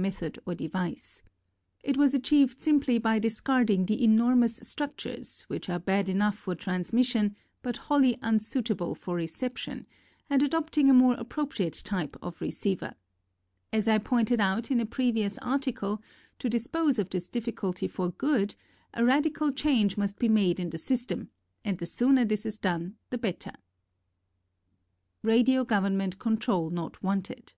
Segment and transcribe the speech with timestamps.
[0.00, 0.62] But I am satisfied that some
[1.98, 7.76] method or device, by discarding the enormous structures, which are bad enough for transmission but
[7.76, 9.84] wholly unsuitable for reception,
[10.30, 12.94] and adopt ing a more appropriate type of receiver.
[13.74, 16.00] As I pointed out in a previous article,
[16.38, 18.54] to dispose of this difficulty for good,
[18.94, 21.28] a radical change must be made in the system,
[21.62, 23.52] and the sooner this is done the better.
[25.22, 27.52] Radio Government Control Not Wanted.